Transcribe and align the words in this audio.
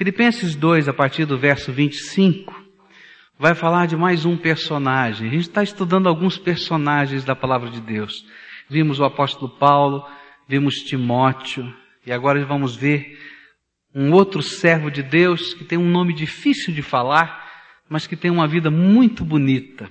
Filipenses 0.00 0.54
2, 0.54 0.88
a 0.88 0.94
partir 0.94 1.26
do 1.26 1.36
verso 1.36 1.70
25, 1.70 2.58
vai 3.38 3.54
falar 3.54 3.86
de 3.86 3.98
mais 3.98 4.24
um 4.24 4.34
personagem. 4.34 5.28
A 5.28 5.30
gente 5.30 5.42
está 5.42 5.62
estudando 5.62 6.08
alguns 6.08 6.38
personagens 6.38 7.22
da 7.22 7.36
palavra 7.36 7.68
de 7.68 7.82
Deus. 7.82 8.24
Vimos 8.66 8.98
o 8.98 9.04
apóstolo 9.04 9.58
Paulo, 9.58 10.02
vimos 10.48 10.76
Timóteo, 10.76 11.70
e 12.06 12.10
agora 12.10 12.42
vamos 12.46 12.74
ver 12.74 13.18
um 13.94 14.10
outro 14.14 14.40
servo 14.40 14.90
de 14.90 15.02
Deus 15.02 15.52
que 15.52 15.64
tem 15.64 15.76
um 15.76 15.90
nome 15.90 16.14
difícil 16.14 16.72
de 16.72 16.80
falar, 16.80 17.46
mas 17.86 18.06
que 18.06 18.16
tem 18.16 18.30
uma 18.30 18.48
vida 18.48 18.70
muito 18.70 19.22
bonita. 19.22 19.90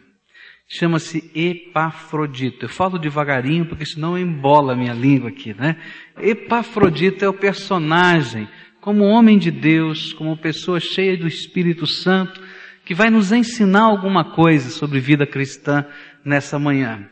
Chama-se 0.67 1.29
Epafrodito. 1.35 2.65
Eu 2.65 2.69
falo 2.69 2.97
devagarinho 2.97 3.67
porque 3.67 3.85
senão 3.85 4.17
embola 4.17 4.73
a 4.73 4.75
minha 4.75 4.93
língua 4.93 5.29
aqui, 5.29 5.53
né? 5.53 5.75
Epafrodito 6.17 7.23
é 7.23 7.29
o 7.29 7.33
personagem, 7.33 8.49
como 8.81 9.03
homem 9.03 9.37
de 9.37 9.51
Deus, 9.51 10.13
como 10.13 10.37
pessoa 10.37 10.79
cheia 10.79 11.17
do 11.17 11.27
Espírito 11.27 11.85
Santo, 11.85 12.41
que 12.85 12.93
vai 12.93 13.09
nos 13.09 13.31
ensinar 13.31 13.83
alguma 13.83 14.23
coisa 14.23 14.69
sobre 14.69 14.99
vida 14.99 15.25
cristã 15.27 15.85
nessa 16.23 16.57
manhã. 16.57 17.07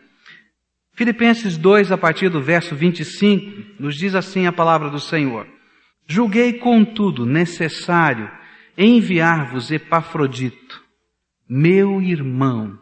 Filipenses 0.94 1.58
2, 1.58 1.92
a 1.92 1.98
partir 1.98 2.30
do 2.30 2.42
verso 2.42 2.76
25, 2.76 3.76
nos 3.80 3.96
diz 3.96 4.16
assim 4.16 4.48
a 4.48 4.52
palavra 4.52 4.90
do 4.90 5.00
Senhor. 5.00 5.48
Julguei, 6.08 6.54
contudo, 6.54 7.26
necessário 7.26 8.32
enviar-vos 8.78 9.70
Epafrodito, 9.72 10.82
meu 11.48 12.02
irmão 12.02 12.80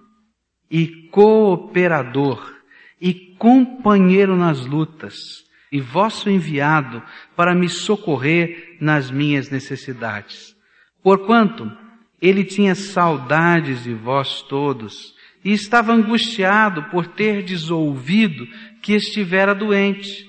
e 0.69 0.87
cooperador 1.09 2.53
e 2.99 3.13
companheiro 3.37 4.35
nas 4.35 4.65
lutas, 4.65 5.43
e 5.71 5.81
vosso 5.81 6.29
enviado 6.29 7.03
para 7.35 7.53
me 7.53 7.67
socorrer 7.67 8.64
nas 8.79 9.11
minhas 9.11 9.49
necessidades. 9.49 10.55
Porquanto 11.03 11.71
ele 12.21 12.43
tinha 12.43 12.73
saudades 12.75 13.83
de 13.83 13.93
vós 13.93 14.41
todos 14.41 15.13
e 15.43 15.53
estava 15.53 15.93
angustiado 15.93 16.83
por 16.89 17.05
ter 17.05 17.45
ouvido 17.69 18.47
que 18.81 18.93
estivera 18.93 19.53
doente. 19.53 20.25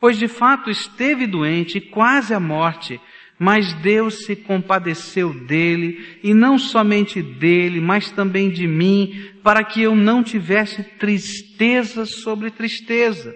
Pois 0.00 0.18
de 0.18 0.26
fato 0.26 0.68
esteve 0.68 1.26
doente 1.26 1.80
quase 1.80 2.34
à 2.34 2.40
morte, 2.40 3.00
mas 3.38 3.72
Deus 3.74 4.24
se 4.24 4.34
compadeceu 4.34 5.32
dele, 5.46 6.18
e 6.22 6.32
não 6.32 6.58
somente 6.58 7.22
dele, 7.22 7.80
mas 7.80 8.10
também 8.10 8.50
de 8.50 8.66
mim, 8.66 9.30
para 9.42 9.62
que 9.62 9.82
eu 9.82 9.94
não 9.94 10.22
tivesse 10.22 10.82
tristeza 10.82 12.06
sobre 12.06 12.50
tristeza. 12.50 13.34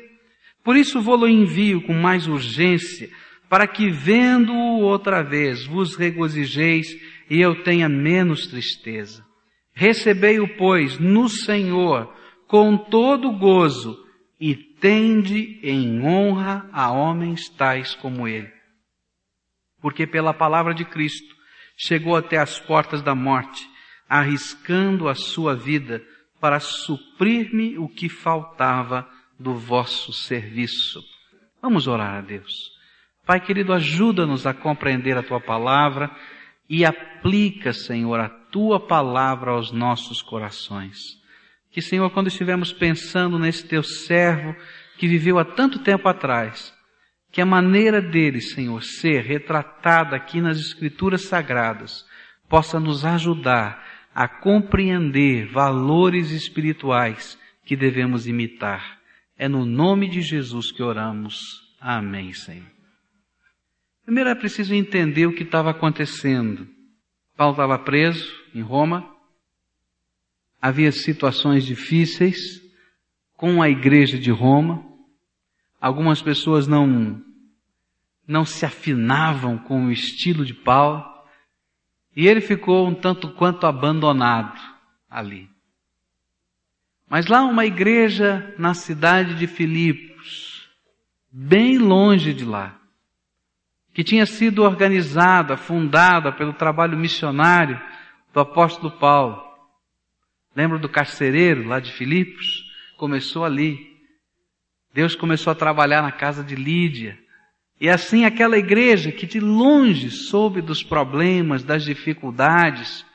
Por 0.64 0.77
isso 0.77 1.00
vou-lo 1.00 1.28
envio 1.28 1.83
com 1.83 1.92
mais 1.92 2.27
urgência, 2.27 3.11
para 3.51 3.67
que 3.67 3.91
vendo-o 3.91 4.81
outra 4.83 5.25
vez 5.25 5.67
vos 5.67 5.97
regozijeis 5.97 6.97
e 7.29 7.41
eu 7.41 7.65
tenha 7.65 7.89
menos 7.89 8.47
tristeza. 8.47 9.27
Recebei-o, 9.73 10.56
pois, 10.56 11.01
no 11.01 11.29
Senhor, 11.29 12.15
com 12.47 12.77
todo 12.77 13.37
gozo, 13.37 14.06
e 14.39 14.55
tende 14.55 15.59
em 15.65 16.01
honra 16.01 16.71
a 16.73 16.93
homens 16.93 17.48
tais 17.48 17.93
como 17.93 18.28
ele. 18.28 18.53
Porque 19.81 20.06
pela 20.06 20.33
palavra 20.33 20.73
de 20.73 20.84
Cristo 20.84 21.34
chegou 21.77 22.17
até 22.17 22.39
as 22.39 22.61
portas 22.61 23.03
da 23.03 23.17
morte, 23.17 23.69
arriscando 24.09 25.09
a 25.09 25.15
sua 25.17 25.56
vida 25.56 26.01
para 26.41 26.61
suprir-me 26.61 27.77
o 27.78 27.89
que 27.89 28.09
faltava 28.09 29.11
do 29.37 29.56
vosso 29.56 30.12
serviço. 30.12 31.03
Vamos 31.61 31.89
orar 31.89 32.15
a 32.15 32.21
Deus. 32.21 32.80
Pai 33.31 33.39
querido, 33.39 33.73
ajuda-nos 33.73 34.45
a 34.45 34.53
compreender 34.53 35.17
a 35.17 35.23
tua 35.23 35.41
palavra 35.41 36.11
e 36.69 36.84
aplica, 36.84 37.72
Senhor, 37.72 38.19
a 38.19 38.28
tua 38.28 38.84
palavra 38.84 39.53
aos 39.53 39.70
nossos 39.70 40.20
corações. 40.20 41.17
Que, 41.70 41.81
Senhor, 41.81 42.11
quando 42.11 42.27
estivermos 42.27 42.72
pensando 42.72 43.39
nesse 43.39 43.65
teu 43.65 43.84
servo 43.84 44.56
que 44.99 45.06
viveu 45.06 45.38
há 45.38 45.44
tanto 45.44 45.78
tempo 45.78 46.09
atrás, 46.09 46.75
que 47.31 47.41
a 47.41 47.47
maneira 47.47 48.03
dele, 48.03 48.41
Senhor, 48.41 48.82
ser 48.82 49.22
retratada 49.22 50.16
aqui 50.16 50.41
nas 50.41 50.59
Escrituras 50.59 51.22
Sagradas, 51.27 52.04
possa 52.49 52.81
nos 52.81 53.04
ajudar 53.04 53.81
a 54.12 54.27
compreender 54.27 55.47
valores 55.47 56.33
espirituais 56.33 57.38
que 57.65 57.77
devemos 57.77 58.27
imitar. 58.27 58.99
É 59.38 59.47
no 59.49 59.65
nome 59.65 60.09
de 60.09 60.21
Jesus 60.21 60.72
que 60.72 60.83
oramos. 60.83 61.38
Amém, 61.81 62.33
Senhor. 62.33 62.79
Primeiro 64.05 64.31
é 64.31 64.34
preciso 64.34 64.75
entender 64.75 65.27
o 65.27 65.34
que 65.34 65.43
estava 65.43 65.71
acontecendo. 65.71 66.69
Paulo 67.37 67.53
estava 67.53 67.78
preso 67.78 68.31
em 68.55 68.61
Roma, 68.61 69.09
havia 70.61 70.93
situações 70.93 71.65
difíceis 71.65 72.60
com 73.37 73.62
a 73.62 73.71
igreja 73.71 74.19
de 74.19 74.31
Roma, 74.31 74.84
algumas 75.81 76.21
pessoas 76.21 76.66
não, 76.66 77.22
não 78.27 78.44
se 78.44 78.66
afinavam 78.66 79.56
com 79.56 79.87
o 79.87 79.93
estilo 79.93 80.44
de 80.44 80.53
Paulo, 80.53 81.05
e 82.15 82.27
ele 82.27 82.41
ficou 82.41 82.87
um 82.87 82.94
tanto 82.94 83.31
quanto 83.33 83.66
abandonado 83.66 84.60
ali. 85.09 85.49
Mas 87.09 87.27
lá 87.27 87.43
uma 87.43 87.65
igreja 87.65 88.55
na 88.59 88.75
cidade 88.75 89.34
de 89.34 89.47
Filipos, 89.47 90.69
bem 91.33 91.78
longe 91.78 92.34
de 92.34 92.44
lá, 92.44 92.79
que 93.93 94.05
tinha 94.05 94.27
sido 94.27 94.62
organizada, 94.62 95.56
fundada 95.56 96.33
pelo 96.33 96.53
trabalho 96.53 96.97
missionário 96.97 97.81
do 98.33 98.41
apóstolo 98.41 98.91
Paulo. 98.91 99.43
Lembra 100.55 100.78
do 100.78 100.89
carcereiro 100.89 101.67
lá 101.67 101.81
de 101.81 101.93
Filipos? 101.93 102.65
Começou 102.97 103.45
ali. 103.45 103.91
Deus 104.93 105.15
começou 105.15 105.51
a 105.51 105.56
trabalhar 105.56 106.03
na 106.03 106.12
casa 106.12 106.43
de 106.43 106.55
Lídia. 106.55 107.19
E 107.81 107.89
assim 107.89 108.25
aquela 108.25 108.59
igreja 108.59 109.11
que 109.11 109.27
de 109.27 109.41
longe 109.41 110.11
soube 110.11 110.61
dos 110.61 110.83
problemas, 110.83 111.62
das 111.62 111.84
dificuldades, 111.84 113.07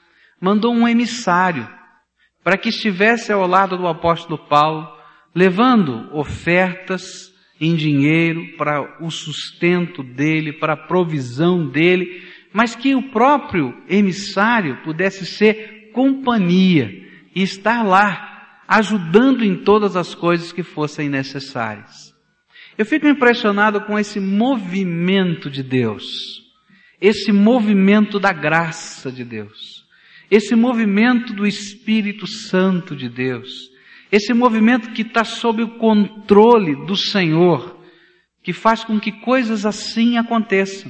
mandou 0.41 0.73
um 0.73 0.87
emissário 0.87 1.69
para 2.43 2.57
que 2.57 2.69
estivesse 2.69 3.31
ao 3.31 3.45
lado 3.47 3.77
do 3.77 3.87
apóstolo 3.87 4.37
Paulo, 4.37 4.87
levando 5.33 6.09
ofertas, 6.15 7.33
em 7.59 7.75
dinheiro 7.75 8.55
para 8.57 8.97
o 9.03 9.09
sustento 9.09 10.03
dele, 10.03 10.53
para 10.53 10.73
a 10.73 10.77
provisão 10.77 11.67
dele, 11.67 12.23
mas 12.51 12.75
que 12.75 12.95
o 12.95 13.09
próprio 13.09 13.75
emissário 13.87 14.77
pudesse 14.83 15.25
ser 15.25 15.91
companhia 15.93 16.91
e 17.33 17.41
estar 17.41 17.83
lá, 17.83 18.61
ajudando 18.67 19.43
em 19.43 19.55
todas 19.57 19.95
as 19.95 20.13
coisas 20.15 20.51
que 20.51 20.63
fossem 20.63 21.09
necessárias. 21.09 22.13
Eu 22.77 22.85
fico 22.85 23.07
impressionado 23.07 23.81
com 23.81 23.97
esse 23.97 24.19
movimento 24.19 25.49
de 25.49 25.63
Deus, 25.63 26.43
esse 26.99 27.31
movimento 27.31 28.19
da 28.19 28.33
graça 28.33 29.11
de 29.11 29.23
Deus, 29.23 29.85
esse 30.29 30.55
movimento 30.55 31.33
do 31.33 31.47
Espírito 31.47 32.27
Santo 32.27 32.95
de 32.95 33.07
Deus, 33.07 33.69
esse 34.15 34.33
movimento 34.33 34.91
que 34.91 35.01
está 35.01 35.25
sob 35.25 35.61
o 35.61 35.77
controle 35.77 36.73
do 36.85 36.95
Senhor, 36.95 37.77
que 38.41 38.53
faz 38.53 38.81
com 38.81 38.97
que 38.97 39.11
coisas 39.11 39.65
assim 39.65 40.17
aconteçam. 40.17 40.89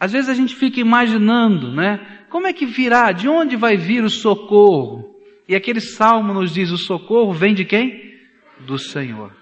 Às 0.00 0.12
vezes 0.12 0.28
a 0.28 0.34
gente 0.34 0.56
fica 0.56 0.80
imaginando, 0.80 1.72
né? 1.72 2.24
Como 2.28 2.48
é 2.48 2.52
que 2.52 2.66
virá? 2.66 3.12
De 3.12 3.28
onde 3.28 3.54
vai 3.54 3.76
vir 3.76 4.02
o 4.02 4.10
socorro? 4.10 5.14
E 5.48 5.54
aquele 5.54 5.80
salmo 5.80 6.34
nos 6.34 6.52
diz: 6.52 6.72
o 6.72 6.76
socorro 6.76 7.32
vem 7.32 7.54
de 7.54 7.64
quem? 7.64 8.12
Do 8.66 8.76
Senhor. 8.76 9.32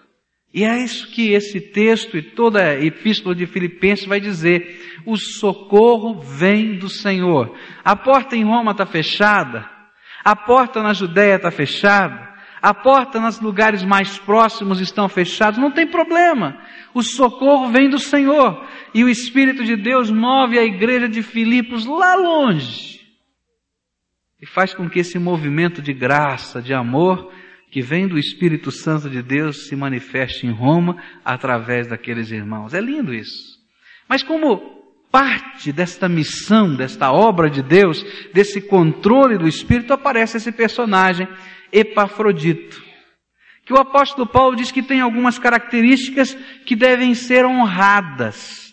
E 0.52 0.62
é 0.62 0.84
isso 0.84 1.10
que 1.10 1.32
esse 1.32 1.58
texto 1.58 2.18
e 2.18 2.22
toda 2.22 2.62
a 2.62 2.84
epístola 2.84 3.34
de 3.34 3.46
Filipenses 3.46 4.04
vai 4.04 4.20
dizer. 4.20 5.00
O 5.06 5.16
socorro 5.16 6.20
vem 6.20 6.78
do 6.78 6.90
Senhor. 6.90 7.56
A 7.82 7.96
porta 7.96 8.36
em 8.36 8.44
Roma 8.44 8.72
está 8.72 8.84
fechada. 8.84 9.66
A 10.22 10.36
porta 10.36 10.82
na 10.82 10.92
Judéia 10.92 11.36
está 11.36 11.50
fechada 11.50 12.35
a 12.66 12.74
porta 12.74 13.20
nos 13.20 13.38
lugares 13.40 13.84
mais 13.84 14.18
próximos 14.18 14.80
estão 14.80 15.08
fechados, 15.08 15.56
não 15.56 15.70
tem 15.70 15.86
problema. 15.86 16.60
O 16.92 17.00
socorro 17.00 17.70
vem 17.70 17.88
do 17.88 17.96
Senhor. 17.96 18.60
E 18.92 19.04
o 19.04 19.08
Espírito 19.08 19.62
de 19.62 19.76
Deus 19.76 20.10
move 20.10 20.58
a 20.58 20.64
igreja 20.64 21.08
de 21.08 21.22
Filipos 21.22 21.86
lá 21.86 22.16
longe. 22.16 23.06
E 24.42 24.46
faz 24.46 24.74
com 24.74 24.90
que 24.90 24.98
esse 24.98 25.16
movimento 25.16 25.80
de 25.80 25.92
graça, 25.92 26.60
de 26.60 26.74
amor, 26.74 27.32
que 27.70 27.80
vem 27.80 28.08
do 28.08 28.18
Espírito 28.18 28.72
Santo 28.72 29.08
de 29.08 29.22
Deus, 29.22 29.68
se 29.68 29.76
manifeste 29.76 30.44
em 30.44 30.50
Roma 30.50 31.00
através 31.24 31.86
daqueles 31.86 32.32
irmãos. 32.32 32.74
É 32.74 32.80
lindo 32.80 33.14
isso. 33.14 33.60
Mas 34.08 34.24
como 34.24 34.76
parte 35.12 35.70
desta 35.70 36.08
missão, 36.08 36.74
desta 36.74 37.12
obra 37.12 37.48
de 37.48 37.62
Deus, 37.62 38.04
desse 38.34 38.60
controle 38.60 39.38
do 39.38 39.46
Espírito, 39.46 39.92
aparece 39.92 40.38
esse 40.38 40.50
personagem 40.50 41.28
Epafrodito. 41.72 42.84
Que 43.64 43.72
o 43.72 43.78
apóstolo 43.78 44.26
Paulo 44.26 44.56
diz 44.56 44.70
que 44.70 44.82
tem 44.82 45.00
algumas 45.00 45.38
características 45.38 46.34
que 46.64 46.76
devem 46.76 47.14
ser 47.14 47.44
honradas. 47.44 48.66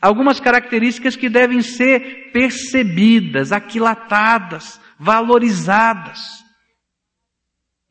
algumas 0.00 0.38
características 0.40 1.16
que 1.16 1.28
devem 1.28 1.60
ser 1.60 2.30
percebidas, 2.32 3.52
aquilatadas, 3.52 4.80
valorizadas, 4.98 6.44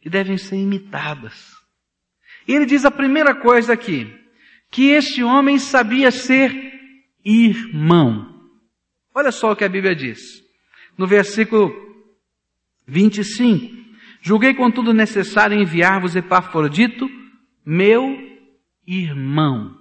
que 0.01 0.09
devem 0.09 0.37
ser 0.37 0.55
imitadas. 0.55 1.55
E 2.47 2.53
ele 2.53 2.65
diz 2.65 2.85
a 2.85 2.91
primeira 2.91 3.35
coisa 3.35 3.73
aqui, 3.73 4.07
que 4.71 4.89
este 4.89 5.23
homem 5.23 5.59
sabia 5.59 6.11
ser 6.11 6.55
irmão. 7.23 8.33
Olha 9.13 9.31
só 9.31 9.51
o 9.51 9.55
que 9.55 9.65
a 9.65 9.69
Bíblia 9.69 9.95
diz. 9.95 10.19
No 10.97 11.05
versículo 11.05 11.73
25. 12.85 13.76
Julguei 14.21 14.53
contudo 14.53 14.93
necessário 14.93 15.59
enviar-vos 15.59 16.15
Epafrodito, 16.15 17.09
meu 17.65 18.17
irmão. 18.85 19.75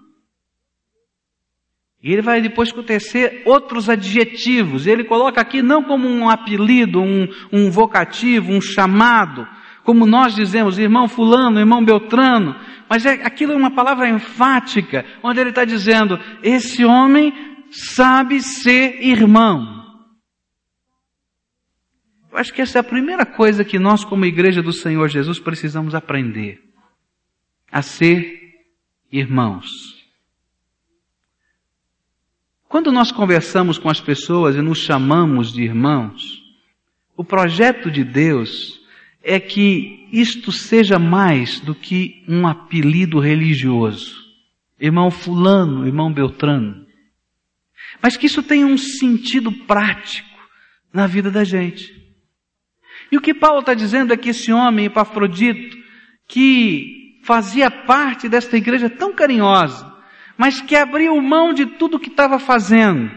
E 2.03 2.13
ele 2.13 2.23
vai 2.23 2.41
depois 2.41 2.73
tecer 2.87 3.43
outros 3.45 3.89
adjetivos. 3.89 4.87
Ele 4.87 5.03
coloca 5.05 5.41
aqui 5.41 5.63
não 5.63 5.83
como 5.83 6.09
um 6.09 6.29
apelido, 6.29 7.01
um, 7.01 7.27
um 7.53 7.71
vocativo, 7.71 8.53
um 8.53 8.61
chamado, 8.61 9.47
como 9.83 10.07
nós 10.07 10.35
dizemos, 10.35 10.79
irmão 10.79 11.09
fulano, 11.09 11.59
irmão 11.59 11.85
Beltrano, 11.85 12.55
mas 12.89 13.05
é, 13.07 13.25
aquilo 13.25 13.53
é 13.53 13.57
uma 13.57 13.71
palavra 13.71 14.09
enfática, 14.09 15.05
onde 15.23 15.41
ele 15.41 15.51
está 15.51 15.65
dizendo, 15.65 16.19
esse 16.43 16.85
homem 16.85 17.33
sabe 17.71 18.41
ser 18.41 19.03
irmão. 19.03 19.76
Eu 22.37 22.41
acho 22.41 22.53
que 22.53 22.61
essa 22.61 22.79
é 22.79 22.81
a 22.81 22.85
primeira 22.85 23.25
coisa 23.25 23.65
que 23.65 23.79
nós, 23.79 24.05
como 24.05 24.27
igreja 24.27 24.63
do 24.63 24.71
Senhor 24.71 25.09
Jesus, 25.09 25.39
precisamos 25.39 25.95
aprender. 25.95 26.63
A 27.73 27.81
ser 27.81 28.59
irmãos. 29.11 30.05
Quando 32.69 32.93
nós 32.93 33.11
conversamos 33.11 33.79
com 33.79 33.89
as 33.89 34.03
pessoas 34.03 34.55
e 34.55 34.61
nos 34.61 34.81
chamamos 34.81 35.51
de 35.51 35.63
irmãos, 35.63 36.43
o 37.17 37.25
projeto 37.25 37.91
de 37.91 38.05
Deus 38.05 38.83
é 39.23 39.41
que 39.41 40.07
isto 40.13 40.53
seja 40.53 40.99
mais 40.99 41.59
do 41.59 41.75
que 41.75 42.23
um 42.29 42.47
apelido 42.47 43.19
religioso. 43.19 44.15
Irmão 44.79 45.11
Fulano, 45.11 45.87
irmão 45.87 46.13
Beltrano. 46.13 46.87
Mas 48.03 48.15
que 48.15 48.27
isso 48.27 48.43
tenha 48.43 48.67
um 48.67 48.77
sentido 48.77 49.51
prático 49.51 50.39
na 50.93 51.07
vida 51.07 51.31
da 51.31 51.43
gente. 51.43 52.05
E 53.11 53.17
o 53.17 53.21
que 53.21 53.35
Paulo 53.35 53.61
está 53.61 53.75
dizendo 53.75 54.13
é 54.13 54.17
que 54.17 54.31
esse 54.31 54.53
homem, 54.53 54.87
Epafrodito, 54.87 55.77
que 56.29 57.21
fazia 57.23 57.71
parte 57.71 58.29
desta 58.29 58.57
igreja 58.57 58.89
tão 58.91 59.13
carinhosa, 59.13 59.93
mas 60.37 60.61
que 60.61 60.77
abriu 60.77 61.21
mão 61.21 61.53
de 61.53 61.67
tudo 61.67 61.97
o 61.97 62.01
que 62.01 62.09
estava 62.09 62.39
fazendo, 62.39 63.11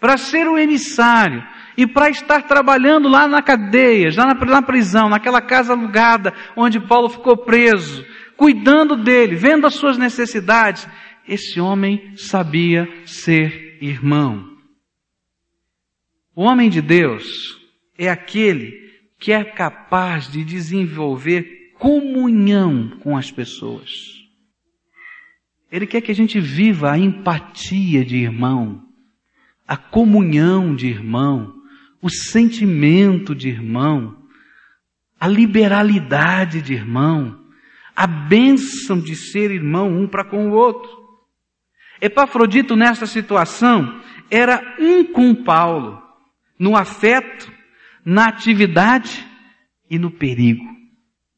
para 0.00 0.16
ser 0.16 0.48
o 0.48 0.58
emissário, 0.58 1.42
e 1.76 1.86
para 1.86 2.08
estar 2.08 2.42
trabalhando 2.42 3.08
lá 3.08 3.28
na 3.28 3.42
cadeia, 3.42 4.08
na, 4.16 4.32
na 4.32 4.62
prisão, 4.62 5.08
naquela 5.08 5.42
casa 5.42 5.74
alugada 5.74 6.32
onde 6.56 6.80
Paulo 6.80 7.08
ficou 7.08 7.36
preso, 7.36 8.04
cuidando 8.36 8.96
dele, 8.96 9.34
vendo 9.34 9.66
as 9.66 9.74
suas 9.74 9.98
necessidades, 9.98 10.88
esse 11.28 11.60
homem 11.60 12.16
sabia 12.16 12.88
ser 13.04 13.78
irmão. 13.80 14.56
O 16.34 16.42
homem 16.44 16.70
de 16.70 16.80
Deus 16.80 17.58
é 17.98 18.08
aquele 18.08 18.85
que 19.18 19.32
é 19.32 19.44
capaz 19.44 20.30
de 20.30 20.44
desenvolver 20.44 21.72
comunhão 21.78 22.90
com 23.00 23.16
as 23.16 23.30
pessoas. 23.30 23.90
Ele 25.70 25.86
quer 25.86 26.00
que 26.00 26.12
a 26.12 26.14
gente 26.14 26.40
viva 26.40 26.92
a 26.92 26.98
empatia 26.98 28.04
de 28.04 28.16
irmão, 28.16 28.82
a 29.66 29.76
comunhão 29.76 30.74
de 30.74 30.86
irmão, 30.86 31.54
o 32.00 32.08
sentimento 32.08 33.34
de 33.34 33.48
irmão, 33.48 34.16
a 35.18 35.26
liberalidade 35.26 36.62
de 36.62 36.74
irmão, 36.74 37.44
a 37.94 38.06
bênção 38.06 39.00
de 39.00 39.16
ser 39.16 39.50
irmão 39.50 39.90
um 39.90 40.06
para 40.06 40.24
com 40.24 40.50
o 40.50 40.52
outro. 40.52 40.90
Epafrodito, 42.00 42.76
nessa 42.76 43.06
situação, 43.06 44.00
era 44.30 44.76
um 44.78 45.04
com 45.04 45.34
Paulo, 45.34 46.00
no 46.58 46.76
afeto, 46.76 47.50
na 48.06 48.28
atividade 48.28 49.26
e 49.90 49.98
no 49.98 50.12
perigo. 50.12 50.64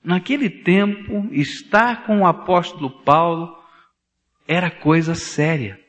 Naquele 0.05 0.50
tempo, 0.50 1.26
estar 1.32 2.05
com 2.05 2.20
o 2.20 2.26
apóstolo 2.26 2.91
Paulo 3.03 3.56
era 4.47 4.70
coisa 4.70 5.15
séria. 5.15 5.81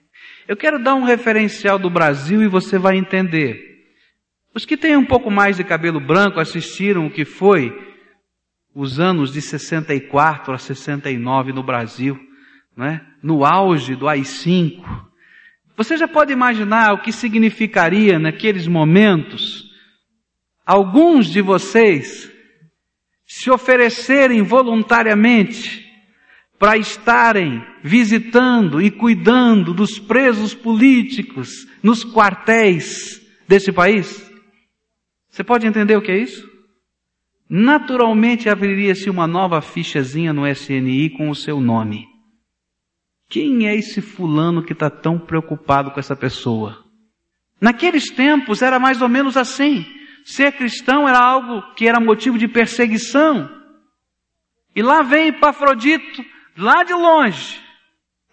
Eu 0.48 0.56
quero 0.56 0.82
dar 0.82 0.96
um 0.96 1.04
referencial 1.04 1.78
do 1.78 1.90
Brasil 1.90 2.42
e 2.42 2.48
você 2.48 2.78
vai 2.78 2.98
entender. 2.98 3.60
Os 4.56 4.66
que 4.66 4.78
têm 4.78 4.96
um 4.96 5.06
pouco 5.06 5.30
mais 5.30 5.58
de 5.58 5.66
cabelo 5.66 6.00
branco 6.00 6.40
assistiram 6.40 7.08
o 7.08 7.12
que 7.12 7.26
foi 7.26 7.78
os 8.74 9.02
anos 9.02 9.34
de 9.34 9.42
64 9.42 10.54
a 10.54 10.58
69 10.58 11.52
no 11.52 11.62
Brasil, 11.62 12.18
né? 12.76 13.06
no 13.22 13.46
auge 13.46 13.96
do 13.98 14.08
AI-5. 14.08 14.82
Você 15.76 15.98
já 15.98 16.08
pode 16.08 16.32
imaginar 16.32 16.94
o 16.94 17.02
que 17.02 17.12
significaria 17.12 18.18
naqueles 18.18 18.66
momentos 18.66 19.69
alguns 20.70 21.26
de 21.26 21.42
vocês 21.42 22.32
se 23.26 23.50
oferecerem 23.50 24.44
voluntariamente 24.44 25.84
para 26.60 26.78
estarem 26.78 27.66
visitando 27.84 28.80
e 28.80 28.92
cuidando 28.92 29.74
dos 29.74 29.98
presos 29.98 30.54
políticos 30.54 31.66
nos 31.82 32.06
quartéis 32.06 33.20
desse 33.48 33.72
país? 33.72 34.32
Você 35.28 35.44
pode 35.44 35.66
entender 35.66 35.98
o 35.98 36.04
que 36.04 36.12
é 36.12 36.20
isso? 36.20 36.48
Naturalmente 37.50 38.48
abriria-se 38.48 39.10
uma 39.10 39.26
nova 39.26 39.64
fichazinha 39.64 40.32
no 40.32 40.48
SNI 40.48 41.10
com 41.10 41.32
o 41.32 41.36
seu 41.36 41.60
nome. 41.60 42.06
Quem 43.28 43.68
é 43.68 43.76
esse 43.76 44.02
fulano 44.02 44.64
que 44.64 44.74
está 44.74 44.88
tão 44.88 45.18
preocupado 45.18 45.90
com 45.90 46.00
essa 46.00 46.16
pessoa? 46.16 46.86
Naqueles 47.60 48.12
tempos 48.12 48.62
era 48.62 48.78
mais 48.78 49.02
ou 49.02 49.10
menos 49.10 49.36
assim. 49.36 49.84
Ser 50.26 50.52
cristão 50.54 51.08
era 51.08 51.20
algo 51.20 51.74
que 51.76 51.88
era 51.88 52.00
motivo 52.00 52.38
de 52.38 52.48
perseguição. 52.48 53.50
E 54.76 54.82
lá 54.82 55.02
vem 55.02 55.28
Epafrodito, 55.28 56.24
lá 56.58 56.84
de 56.84 56.94
longe, 56.94 57.62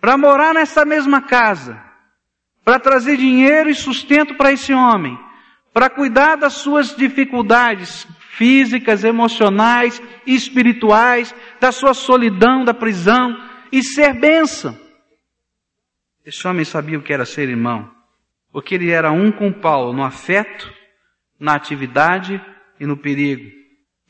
para 0.00 0.18
morar 0.18 0.52
nessa 0.54 0.84
mesma 0.84 1.22
casa, 1.22 1.82
para 2.64 2.78
trazer 2.78 3.16
dinheiro 3.16 3.70
e 3.70 3.74
sustento 3.74 4.34
para 4.34 4.52
esse 4.52 4.72
homem 4.72 5.18
para 5.76 5.90
cuidar 5.90 6.36
das 6.36 6.54
suas 6.54 6.96
dificuldades 6.96 8.08
físicas, 8.30 9.04
emocionais, 9.04 10.02
espirituais, 10.26 11.34
da 11.60 11.70
sua 11.70 11.92
solidão, 11.92 12.64
da 12.64 12.72
prisão 12.72 13.36
e 13.70 13.82
ser 13.82 14.18
bênção. 14.18 14.74
Esse 16.24 16.48
homem 16.48 16.64
sabia 16.64 16.98
o 16.98 17.02
que 17.02 17.12
era 17.12 17.26
ser 17.26 17.50
irmão, 17.50 17.90
porque 18.50 18.74
ele 18.74 18.90
era 18.90 19.12
um 19.12 19.30
com 19.30 19.52
Paulo 19.52 19.92
no 19.92 20.02
afeto, 20.02 20.72
na 21.38 21.54
atividade 21.54 22.40
e 22.78 22.86
no 22.86 22.96
perigo. 22.96 23.50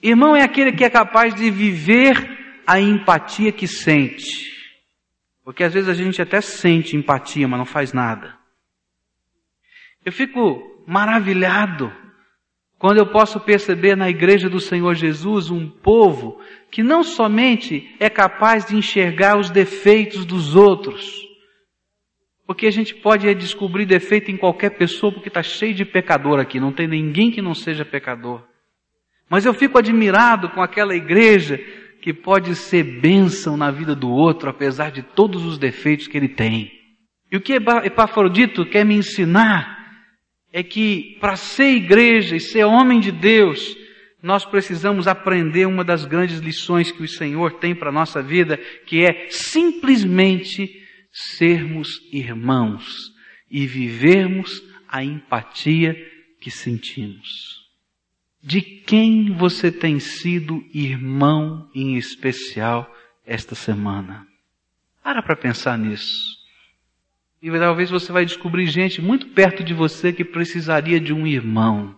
Irmão 0.02 0.36
é 0.36 0.42
aquele 0.42 0.72
que 0.72 0.84
é 0.84 0.90
capaz 0.90 1.34
de 1.34 1.50
viver 1.50 2.62
a 2.66 2.80
empatia 2.80 3.52
que 3.52 3.66
sente. 3.66 4.54
Porque 5.44 5.64
às 5.64 5.72
vezes 5.72 5.88
a 5.88 5.94
gente 5.94 6.20
até 6.20 6.40
sente 6.40 6.96
empatia, 6.96 7.46
mas 7.46 7.58
não 7.58 7.66
faz 7.66 7.92
nada. 7.92 8.36
Eu 10.04 10.12
fico 10.12 10.84
maravilhado 10.86 11.92
quando 12.78 12.98
eu 12.98 13.06
posso 13.06 13.40
perceber 13.40 13.96
na 13.96 14.08
igreja 14.10 14.48
do 14.48 14.60
Senhor 14.60 14.94
Jesus 14.94 15.50
um 15.50 15.68
povo 15.68 16.40
que 16.70 16.82
não 16.82 17.02
somente 17.02 17.94
é 17.98 18.10
capaz 18.10 18.66
de 18.66 18.76
enxergar 18.76 19.38
os 19.38 19.50
defeitos 19.50 20.26
dos 20.26 20.54
outros, 20.54 21.25
porque 22.46 22.66
a 22.66 22.70
gente 22.70 22.94
pode 22.94 23.32
descobrir 23.34 23.84
defeito 23.84 24.30
em 24.30 24.36
qualquer 24.36 24.70
pessoa, 24.70 25.12
porque 25.12 25.28
está 25.28 25.42
cheio 25.42 25.74
de 25.74 25.84
pecador 25.84 26.38
aqui, 26.38 26.60
não 26.60 26.72
tem 26.72 26.86
ninguém 26.86 27.30
que 27.30 27.42
não 27.42 27.54
seja 27.54 27.84
pecador. 27.84 28.42
Mas 29.28 29.44
eu 29.44 29.52
fico 29.52 29.76
admirado 29.76 30.50
com 30.50 30.62
aquela 30.62 30.94
igreja 30.94 31.58
que 32.00 32.14
pode 32.14 32.54
ser 32.54 32.84
bênção 32.84 33.56
na 33.56 33.72
vida 33.72 33.96
do 33.96 34.08
outro, 34.08 34.48
apesar 34.48 34.92
de 34.92 35.02
todos 35.02 35.44
os 35.44 35.58
defeitos 35.58 36.06
que 36.06 36.16
ele 36.16 36.28
tem. 36.28 36.70
E 37.32 37.36
o 37.36 37.40
que 37.40 37.54
Epafrodito 37.54 38.64
quer 38.64 38.84
me 38.84 38.94
ensinar 38.94 39.76
é 40.52 40.62
que 40.62 41.16
para 41.20 41.34
ser 41.34 41.74
igreja 41.74 42.36
e 42.36 42.40
ser 42.40 42.64
homem 42.64 43.00
de 43.00 43.10
Deus, 43.10 43.76
nós 44.22 44.44
precisamos 44.44 45.08
aprender 45.08 45.66
uma 45.66 45.82
das 45.82 46.04
grandes 46.04 46.38
lições 46.38 46.92
que 46.92 47.02
o 47.02 47.08
Senhor 47.08 47.54
tem 47.54 47.74
para 47.74 47.88
a 47.88 47.92
nossa 47.92 48.22
vida, 48.22 48.56
que 48.86 49.04
é 49.04 49.26
simplesmente 49.28 50.85
sermos 51.16 52.02
irmãos 52.12 53.10
e 53.50 53.66
vivermos 53.66 54.62
a 54.86 55.02
empatia 55.02 55.96
que 56.38 56.50
sentimos. 56.50 57.64
De 58.42 58.60
quem 58.60 59.32
você 59.32 59.72
tem 59.72 59.98
sido 59.98 60.62
irmão 60.74 61.70
em 61.74 61.96
especial 61.96 62.94
esta 63.24 63.54
semana? 63.54 64.26
Para 65.02 65.22
para 65.22 65.34
pensar 65.34 65.78
nisso. 65.78 66.36
E 67.40 67.50
talvez 67.50 67.88
você 67.88 68.12
vai 68.12 68.26
descobrir 68.26 68.66
gente 68.66 69.00
muito 69.00 69.28
perto 69.28 69.64
de 69.64 69.72
você 69.72 70.12
que 70.12 70.24
precisaria 70.24 71.00
de 71.00 71.14
um 71.14 71.26
irmão, 71.26 71.96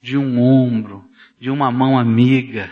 de 0.00 0.16
um 0.16 0.40
ombro, 0.40 1.04
de 1.38 1.50
uma 1.50 1.70
mão 1.70 1.98
amiga, 1.98 2.70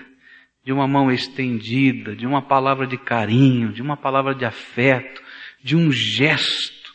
de 0.65 0.73
uma 0.73 0.89
mão 0.89 1.13
estendida, 1.13 2.17
de 2.17 2.27
uma 2.27 2.41
palavra 2.41 2.87
de 2.87 2.97
carinho, 2.97 3.71
de 3.71 3.83
uma 3.83 3.99
palavra 3.99 4.35
de 4.35 4.47
afeto, 4.47 5.23
de 5.65 5.75
um 5.75 5.91
gesto 5.91 6.95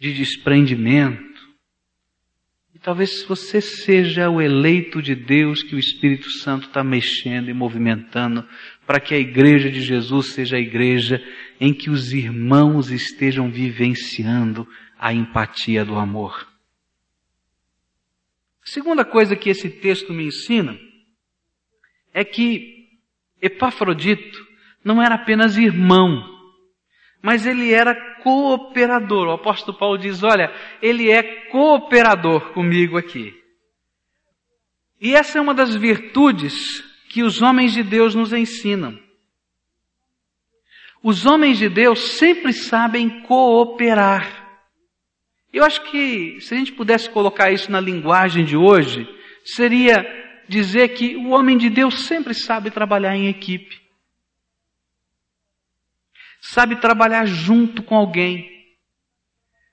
de 0.00 0.14
desprendimento. 0.14 1.22
E 2.74 2.78
talvez 2.78 3.22
você 3.24 3.60
seja 3.60 4.30
o 4.30 4.40
eleito 4.40 5.02
de 5.02 5.14
Deus 5.14 5.62
que 5.62 5.74
o 5.74 5.78
Espírito 5.78 6.30
Santo 6.30 6.66
está 6.66 6.82
mexendo 6.82 7.50
e 7.50 7.54
movimentando 7.54 8.48
para 8.86 8.98
que 8.98 9.14
a 9.14 9.18
igreja 9.18 9.70
de 9.70 9.82
Jesus 9.82 10.32
seja 10.32 10.56
a 10.56 10.60
igreja 10.60 11.22
em 11.60 11.74
que 11.74 11.90
os 11.90 12.14
irmãos 12.14 12.90
estejam 12.90 13.50
vivenciando 13.50 14.66
a 14.98 15.12
empatia 15.12 15.84
do 15.84 15.96
amor. 15.96 16.48
A 18.62 18.66
segunda 18.66 19.04
coisa 19.04 19.36
que 19.36 19.50
esse 19.50 19.68
texto 19.68 20.14
me 20.14 20.24
ensina 20.24 20.78
é 22.14 22.24
que 22.24 22.88
Epafrodito 23.42 24.46
não 24.82 25.02
era 25.02 25.16
apenas 25.16 25.58
irmão, 25.58 26.35
mas 27.22 27.46
ele 27.46 27.72
era 27.72 27.94
cooperador. 28.22 29.28
O 29.28 29.32
apóstolo 29.32 29.76
Paulo 29.76 29.98
diz: 29.98 30.22
Olha, 30.22 30.52
ele 30.80 31.10
é 31.10 31.22
cooperador 31.50 32.52
comigo 32.52 32.96
aqui. 32.96 33.34
E 35.00 35.14
essa 35.14 35.38
é 35.38 35.40
uma 35.40 35.54
das 35.54 35.74
virtudes 35.74 36.82
que 37.08 37.22
os 37.22 37.42
homens 37.42 37.72
de 37.72 37.82
Deus 37.82 38.14
nos 38.14 38.32
ensinam. 38.32 38.98
Os 41.02 41.24
homens 41.24 41.58
de 41.58 41.68
Deus 41.68 42.16
sempre 42.18 42.52
sabem 42.52 43.22
cooperar. 43.22 44.44
Eu 45.52 45.64
acho 45.64 45.82
que 45.90 46.40
se 46.40 46.54
a 46.54 46.58
gente 46.58 46.72
pudesse 46.72 47.08
colocar 47.08 47.50
isso 47.50 47.70
na 47.70 47.80
linguagem 47.80 48.44
de 48.44 48.56
hoje, 48.56 49.08
seria 49.44 50.04
dizer 50.48 50.88
que 50.88 51.16
o 51.16 51.30
homem 51.30 51.56
de 51.56 51.70
Deus 51.70 52.06
sempre 52.06 52.34
sabe 52.34 52.70
trabalhar 52.70 53.16
em 53.16 53.28
equipe. 53.28 53.85
Sabe 56.50 56.76
trabalhar 56.76 57.26
junto 57.26 57.82
com 57.82 57.96
alguém. 57.96 58.48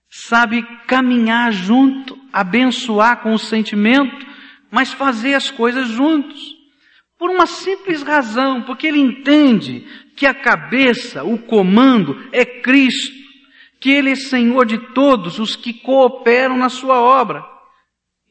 Sabe 0.09 0.63
caminhar 0.87 1.51
junto, 1.51 2.17
abençoar 2.31 3.21
com 3.21 3.33
o 3.33 3.39
sentimento, 3.39 4.25
mas 4.71 4.91
fazer 4.91 5.35
as 5.35 5.51
coisas 5.51 5.87
juntos. 5.89 6.55
Por 7.17 7.29
uma 7.29 7.45
simples 7.45 8.01
razão, 8.01 8.63
porque 8.63 8.87
ele 8.87 8.99
entende 8.99 9.87
que 10.15 10.25
a 10.25 10.33
cabeça, 10.33 11.23
o 11.23 11.37
comando 11.37 12.27
é 12.31 12.43
Cristo, 12.43 13.15
que 13.79 13.91
ele 13.91 14.11
é 14.11 14.15
Senhor 14.15 14.65
de 14.65 14.77
todos 14.93 15.39
os 15.39 15.55
que 15.55 15.73
cooperam 15.73 16.57
na 16.57 16.69
sua 16.69 16.99
obra 16.99 17.43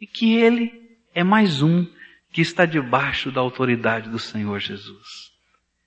e 0.00 0.06
que 0.06 0.34
ele 0.34 0.72
é 1.14 1.22
mais 1.22 1.62
um 1.62 1.86
que 2.32 2.40
está 2.40 2.64
debaixo 2.64 3.30
da 3.30 3.40
autoridade 3.40 4.08
do 4.10 4.18
Senhor 4.18 4.58
Jesus. 4.58 5.31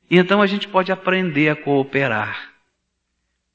E 0.10 0.18
então 0.18 0.42
a 0.42 0.46
gente 0.46 0.68
pode 0.68 0.92
aprender 0.92 1.50
a 1.50 1.56
cooperar. 1.56 2.52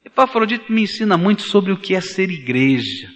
Epafrodito 0.04 0.72
me 0.72 0.82
ensina 0.82 1.16
muito 1.16 1.42
sobre 1.42 1.72
o 1.72 1.76
que 1.76 1.94
é 1.94 2.00
ser 2.00 2.30
igreja. 2.30 3.08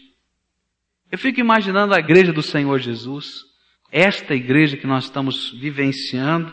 Eu 1.11 1.19
fico 1.19 1.41
imaginando 1.41 1.95
a 1.95 1.99
igreja 1.99 2.33
do 2.33 2.43
Senhor 2.43 2.79
Jesus, 2.79 3.43
esta 3.91 4.35
igreja 4.35 4.77
que 4.77 4.87
nós 4.87 5.05
estamos 5.05 5.51
vivenciando, 5.53 6.53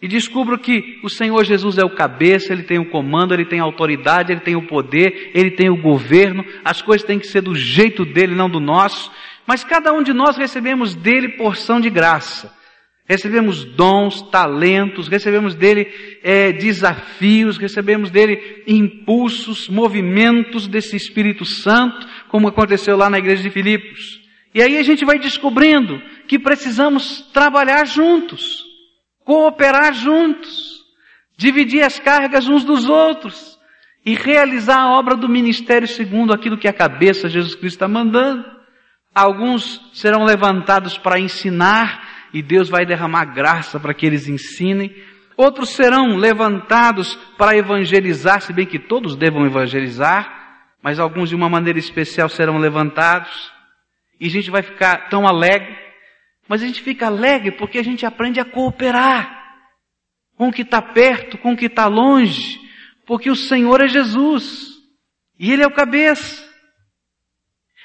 e 0.00 0.06
descubro 0.06 0.58
que 0.58 1.00
o 1.02 1.08
Senhor 1.08 1.44
Jesus 1.44 1.76
é 1.76 1.84
o 1.84 1.94
cabeça, 1.94 2.52
ele 2.52 2.62
tem 2.62 2.78
o 2.78 2.88
comando, 2.88 3.34
ele 3.34 3.44
tem 3.44 3.60
a 3.60 3.64
autoridade, 3.64 4.32
ele 4.32 4.40
tem 4.40 4.54
o 4.54 4.66
poder, 4.66 5.32
ele 5.34 5.50
tem 5.50 5.68
o 5.68 5.80
governo, 5.80 6.44
as 6.64 6.80
coisas 6.80 7.06
têm 7.06 7.18
que 7.18 7.26
ser 7.26 7.40
do 7.40 7.54
jeito 7.54 8.04
dele, 8.04 8.34
não 8.34 8.48
do 8.48 8.60
nosso, 8.60 9.10
mas 9.46 9.64
cada 9.64 9.92
um 9.92 10.02
de 10.02 10.12
nós 10.12 10.36
recebemos 10.36 10.94
dele 10.94 11.30
porção 11.30 11.80
de 11.80 11.90
graça 11.90 12.57
recebemos 13.08 13.64
dons, 13.64 14.20
talentos, 14.20 15.08
recebemos 15.08 15.54
dele 15.54 15.88
é, 16.22 16.52
desafios, 16.52 17.56
recebemos 17.56 18.10
dele 18.10 18.62
impulsos, 18.66 19.68
movimentos 19.68 20.68
desse 20.68 20.94
Espírito 20.94 21.44
Santo, 21.46 22.06
como 22.28 22.48
aconteceu 22.48 22.96
lá 22.96 23.08
na 23.08 23.18
igreja 23.18 23.42
de 23.42 23.50
Filipos. 23.50 24.20
E 24.54 24.60
aí 24.60 24.76
a 24.76 24.82
gente 24.82 25.04
vai 25.06 25.18
descobrindo 25.18 26.02
que 26.26 26.38
precisamos 26.38 27.22
trabalhar 27.32 27.86
juntos, 27.86 28.64
cooperar 29.24 29.94
juntos, 29.94 30.84
dividir 31.36 31.82
as 31.82 31.98
cargas 31.98 32.46
uns 32.46 32.62
dos 32.62 32.88
outros 32.88 33.58
e 34.04 34.14
realizar 34.14 34.80
a 34.80 34.98
obra 34.98 35.14
do 35.14 35.28
ministério 35.28 35.88
segundo 35.88 36.32
aquilo 36.32 36.58
que 36.58 36.68
a 36.68 36.72
cabeça 36.72 37.28
Jesus 37.28 37.54
Cristo 37.54 37.76
está 37.76 37.88
mandando. 37.88 38.44
Alguns 39.14 39.80
serão 39.94 40.24
levantados 40.24 40.98
para 40.98 41.18
ensinar, 41.18 42.07
e 42.32 42.42
Deus 42.42 42.68
vai 42.68 42.84
derramar 42.84 43.26
graça 43.26 43.78
para 43.80 43.94
que 43.94 44.06
eles 44.06 44.28
ensinem. 44.28 44.94
Outros 45.36 45.70
serão 45.70 46.16
levantados 46.16 47.14
para 47.36 47.56
evangelizar, 47.56 48.40
se 48.40 48.52
bem 48.52 48.66
que 48.66 48.78
todos 48.78 49.16
devam 49.16 49.46
evangelizar, 49.46 50.66
mas 50.82 50.98
alguns 50.98 51.28
de 51.28 51.34
uma 51.34 51.48
maneira 51.48 51.78
especial 51.78 52.28
serão 52.28 52.58
levantados. 52.58 53.52
E 54.20 54.26
a 54.26 54.30
gente 54.30 54.50
vai 54.50 54.62
ficar 54.62 55.08
tão 55.08 55.26
alegre, 55.26 55.76
mas 56.48 56.62
a 56.62 56.66
gente 56.66 56.82
fica 56.82 57.06
alegre 57.06 57.52
porque 57.52 57.78
a 57.78 57.84
gente 57.84 58.04
aprende 58.04 58.40
a 58.40 58.44
cooperar 58.44 59.38
com 60.36 60.48
o 60.48 60.52
que 60.52 60.62
está 60.62 60.80
perto, 60.80 61.38
com 61.38 61.52
o 61.52 61.56
que 61.56 61.66
está 61.66 61.86
longe, 61.86 62.60
porque 63.06 63.30
o 63.30 63.36
Senhor 63.36 63.80
é 63.80 63.88
Jesus 63.88 64.76
e 65.38 65.52
Ele 65.52 65.62
é 65.62 65.66
o 65.66 65.74
cabeça. 65.74 66.48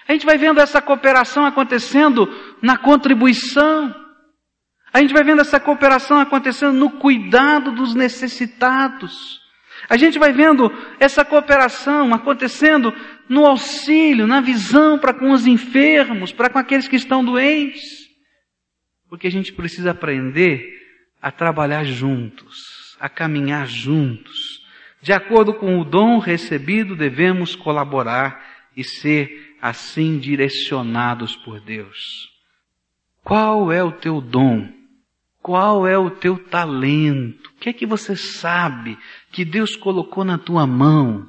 A 0.07 0.11
gente 0.11 0.25
vai 0.25 0.37
vendo 0.37 0.59
essa 0.59 0.81
cooperação 0.81 1.45
acontecendo 1.45 2.27
na 2.61 2.77
contribuição, 2.77 3.93
a 4.93 5.01
gente 5.01 5.11
vai 5.11 5.23
vendo 5.23 5.41
essa 5.41 5.59
cooperação 5.59 6.19
acontecendo 6.19 6.73
no 6.73 6.91
cuidado 6.91 7.71
dos 7.71 7.95
necessitados. 7.95 9.41
A 9.89 9.97
gente 9.97 10.19
vai 10.19 10.31
vendo 10.31 10.71
essa 10.99 11.25
cooperação 11.25 12.13
acontecendo 12.13 12.93
no 13.27 13.43
auxílio, 13.45 14.27
na 14.27 14.39
visão 14.39 14.99
para 14.99 15.11
com 15.11 15.31
os 15.31 15.47
enfermos, 15.47 16.31
para 16.31 16.47
com 16.47 16.59
aqueles 16.59 16.87
que 16.87 16.95
estão 16.95 17.25
doentes. 17.25 18.07
Porque 19.09 19.25
a 19.25 19.31
gente 19.31 19.51
precisa 19.51 19.91
aprender 19.91 20.79
a 21.19 21.31
trabalhar 21.31 21.83
juntos, 21.83 22.95
a 22.99 23.09
caminhar 23.09 23.65
juntos. 23.65 24.61
De 25.01 25.11
acordo 25.11 25.55
com 25.55 25.79
o 25.79 25.83
dom 25.83 26.19
recebido, 26.19 26.95
devemos 26.95 27.55
colaborar 27.55 28.45
e 28.77 28.83
ser 28.83 29.55
assim 29.59 30.19
direcionados 30.19 31.35
por 31.35 31.59
Deus. 31.59 32.29
Qual 33.23 33.71
é 33.71 33.83
o 33.83 33.91
teu 33.91 34.21
dom? 34.21 34.82
Qual 35.43 35.85
é 35.85 35.97
o 35.97 36.09
teu 36.09 36.37
talento? 36.37 37.49
O 37.49 37.59
que 37.59 37.67
é 37.67 37.73
que 37.73 37.85
você 37.85 38.15
sabe 38.15 38.97
que 39.29 39.43
Deus 39.43 39.75
colocou 39.75 40.23
na 40.23 40.37
tua 40.37 40.65
mão? 40.65 41.27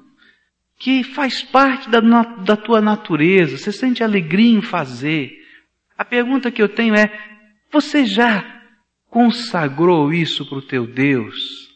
Que 0.79 1.03
faz 1.03 1.43
parte 1.43 1.91
da, 1.91 1.99
da 1.99 2.57
tua 2.57 2.81
natureza, 2.81 3.59
você 3.59 3.73
sente 3.73 4.05
alegria 4.05 4.57
em 4.57 4.63
fazer. 4.63 5.33
A 5.99 6.05
pergunta 6.05 6.53
que 6.53 6.63
eu 6.63 6.69
tenho 6.69 6.95
é: 6.95 7.11
você 7.73 8.07
já 8.07 8.63
consagrou 9.11 10.13
isso 10.13 10.47
para 10.47 10.59
o 10.59 10.63
teu 10.63 10.87
Deus? 10.87 11.69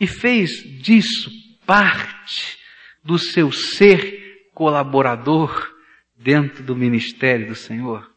E 0.00 0.06
fez 0.06 0.62
disso 0.80 1.30
parte 1.66 2.56
do 3.04 3.18
seu 3.18 3.52
ser 3.52 4.48
colaborador 4.54 5.70
dentro 6.16 6.62
do 6.62 6.74
ministério 6.74 7.48
do 7.48 7.54
Senhor? 7.54 8.10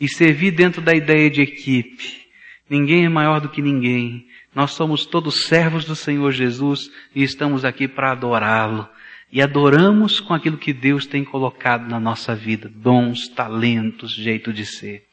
E 0.00 0.08
servir 0.08 0.52
dentro 0.52 0.80
da 0.80 0.94
ideia 0.94 1.30
de 1.30 1.42
equipe. 1.42 2.28
Ninguém 2.68 3.04
é 3.04 3.08
maior 3.08 3.40
do 3.40 3.48
que 3.48 3.62
ninguém. 3.62 4.26
Nós 4.54 4.72
somos 4.72 5.06
todos 5.06 5.44
servos 5.44 5.84
do 5.84 5.96
Senhor 5.96 6.32
Jesus 6.32 6.90
e 7.14 7.22
estamos 7.22 7.64
aqui 7.64 7.88
para 7.88 8.12
adorá-lo. 8.12 8.88
E 9.30 9.42
adoramos 9.42 10.20
com 10.20 10.32
aquilo 10.32 10.56
que 10.56 10.72
Deus 10.72 11.06
tem 11.06 11.24
colocado 11.24 11.88
na 11.88 12.00
nossa 12.00 12.34
vida: 12.34 12.70
dons, 12.74 13.28
talentos, 13.28 14.12
jeito 14.12 14.52
de 14.52 14.64
ser. 14.64 15.06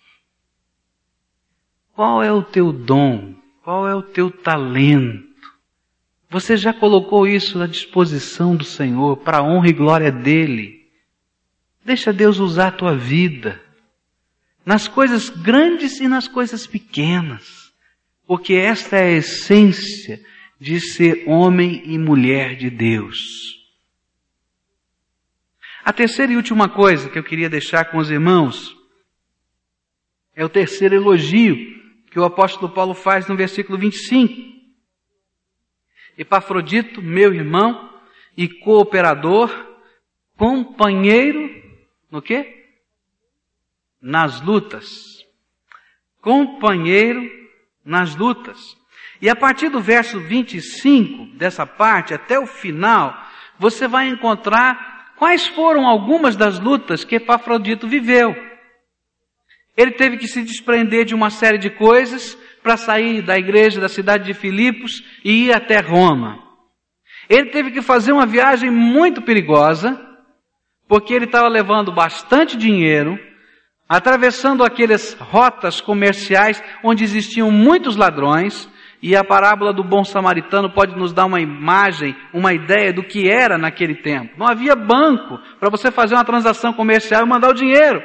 Qual 1.93 2.21
é 2.21 2.31
o 2.31 2.43
teu 2.43 2.71
dom? 2.71 3.35
Qual 3.63 3.87
é 3.87 3.95
o 3.95 4.01
teu 4.01 4.29
talento? 4.29 5.25
Você 6.29 6.57
já 6.57 6.73
colocou 6.73 7.27
isso 7.27 7.61
à 7.61 7.67
disposição 7.67 8.55
do 8.55 8.63
Senhor 8.63 9.17
para 9.17 9.37
a 9.37 9.43
honra 9.43 9.69
e 9.69 9.73
glória 9.73 10.11
dele? 10.11 10.85
Deixa 11.83 12.11
Deus 12.11 12.39
usar 12.39 12.67
a 12.67 12.71
tua 12.71 12.95
vida 12.95 13.64
nas 14.65 14.87
coisas 14.87 15.29
grandes 15.29 15.99
e 15.99 16.07
nas 16.07 16.27
coisas 16.27 16.65
pequenas, 16.65 17.71
porque 18.25 18.53
esta 18.53 18.97
é 18.97 19.03
a 19.03 19.17
essência 19.17 20.19
de 20.59 20.79
ser 20.79 21.23
homem 21.27 21.83
e 21.85 21.97
mulher 21.97 22.55
de 22.55 22.69
Deus. 22.69 23.53
A 25.83 25.93
terceira 25.93 26.33
e 26.33 26.35
última 26.35 26.67
coisa 26.67 27.09
que 27.09 27.19
eu 27.19 27.23
queria 27.23 27.49
deixar 27.49 27.85
com 27.91 27.97
os 27.99 28.09
irmãos 28.09 28.75
é 30.35 30.43
o 30.43 30.49
terceiro 30.49 30.95
elogio 30.95 31.55
que 32.09 32.19
o 32.19 32.23
apóstolo 32.23 32.73
Paulo 32.73 32.95
faz 32.95 33.27
no 33.27 33.35
versículo 33.35 33.77
25. 33.77 34.55
Epafrodito, 36.17 37.01
meu 37.01 37.33
irmão 37.33 37.93
e 38.35 38.47
cooperador, 38.47 39.51
companheiro 40.35 41.63
no 42.09 42.21
quê? 42.21 42.64
Nas 44.07 44.39
lutas. 44.39 45.25
Companheiro 46.21 47.27
nas 47.83 48.15
lutas. 48.15 48.77
E 49.19 49.27
a 49.27 49.35
partir 49.35 49.69
do 49.69 49.81
verso 49.81 50.19
25 50.19 51.35
dessa 51.35 51.65
parte 51.65 52.13
até 52.13 52.37
o 52.39 52.45
final, 52.45 53.19
você 53.57 53.87
vai 53.87 54.07
encontrar 54.07 55.15
quais 55.17 55.47
foram 55.47 55.87
algumas 55.87 56.35
das 56.35 56.59
lutas 56.59 57.03
que 57.03 57.15
Epafrodito 57.15 57.87
viveu. 57.87 58.35
Ele 59.75 59.91
teve 59.93 60.17
que 60.17 60.27
se 60.27 60.43
desprender 60.43 61.03
de 61.05 61.15
uma 61.15 61.31
série 61.31 61.57
de 61.57 61.71
coisas 61.71 62.37
para 62.61 62.77
sair 62.77 63.23
da 63.23 63.39
igreja 63.39 63.81
da 63.81 63.89
cidade 63.89 64.25
de 64.25 64.35
Filipos 64.35 65.03
e 65.23 65.47
ir 65.47 65.51
até 65.51 65.79
Roma. 65.79 66.43
Ele 67.27 67.49
teve 67.49 67.71
que 67.71 67.81
fazer 67.81 68.11
uma 68.11 68.27
viagem 68.27 68.69
muito 68.69 69.23
perigosa, 69.23 69.99
porque 70.87 71.11
ele 71.11 71.25
estava 71.25 71.47
levando 71.47 71.91
bastante 71.91 72.55
dinheiro, 72.55 73.19
atravessando 73.87 74.63
aquelas 74.63 75.13
rotas 75.13 75.79
comerciais 75.79 76.61
onde 76.83 77.03
existiam 77.03 77.51
muitos 77.51 77.95
ladrões, 77.95 78.69
e 79.01 79.15
a 79.15 79.23
parábola 79.23 79.71
do 79.71 79.83
bom 79.83 80.03
samaritano 80.03 80.71
pode 80.71 80.97
nos 80.97 81.13
dar 81.13 81.25
uma 81.25 81.39
imagem, 81.39 82.15
uma 82.33 82.53
ideia 82.53 82.91
do 82.91 83.03
que 83.03 83.29
era 83.29 83.55
naquele 83.55 83.93
tempo. 83.93 84.33
Não 84.35 84.47
havia 84.47 84.75
banco 84.75 85.37
para 85.59 85.69
você 85.69 85.91
fazer 85.91 86.15
uma 86.15 86.25
transação 86.25 86.73
comercial 86.73 87.23
e 87.23 87.29
mandar 87.29 87.49
o 87.49 87.53
dinheiro. 87.53 88.01